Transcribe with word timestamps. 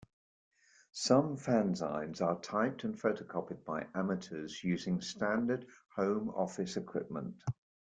Some 0.93 1.37
fanzines 1.37 2.23
are 2.23 2.39
typed 2.41 2.85
and 2.85 2.99
photocopied 2.99 3.63
by 3.65 3.85
amateurs 3.93 4.63
using 4.63 4.99
standard 4.99 5.67
home 5.95 6.29
office 6.31 6.75
equipment. 6.75 7.35